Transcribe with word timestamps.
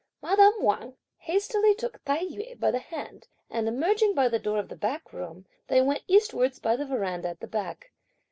Madame 0.19 0.53
Wang 0.61 0.95
hastily 1.17 1.75
took 1.75 2.03
Tai 2.05 2.25
yü 2.25 2.59
by 2.59 2.71
the 2.71 2.79
hand, 2.79 3.27
and 3.51 3.67
emerging 3.67 4.15
by 4.15 4.27
the 4.27 4.39
door 4.39 4.57
of 4.57 4.67
the 4.67 4.75
back 4.75 5.13
room, 5.13 5.45
they 5.67 5.79
went 5.79 6.01
eastwards 6.07 6.57
by 6.57 6.75
the 6.75 6.87
verandah 6.87 7.29
at 7.29 7.39
the 7.39 7.45
back. 7.45 7.91